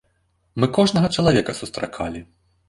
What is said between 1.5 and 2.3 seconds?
сустракалі.